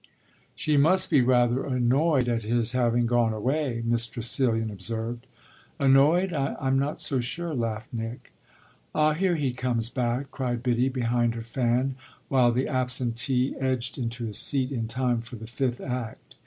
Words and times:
"She 0.55 0.77
must 0.77 1.11
be 1.11 1.21
rather 1.21 1.63
annoyed 1.63 2.27
at 2.27 2.41
his 2.41 2.71
having 2.71 3.05
gone 3.05 3.33
away," 3.33 3.83
Miss 3.85 4.07
Tressilian 4.07 4.71
observed. 4.71 5.27
"Annoyed? 5.79 6.33
I'm 6.33 6.79
not 6.79 6.99
so 6.99 7.19
sure!" 7.19 7.53
laughed 7.53 7.93
Nick. 7.93 8.31
"Ah 8.95 9.13
here 9.13 9.35
he 9.35 9.53
comes 9.53 9.91
back!" 9.91 10.31
cried 10.31 10.63
Biddy, 10.63 10.89
behind 10.89 11.35
her 11.35 11.43
fan, 11.43 11.97
while 12.29 12.51
the 12.51 12.67
absentee 12.67 13.53
edged 13.59 13.99
into 13.99 14.25
his 14.25 14.39
seat 14.39 14.71
in 14.71 14.87
time 14.87 15.21
for 15.21 15.35
the 15.35 15.45
fifth 15.45 15.79
act. 15.79 16.33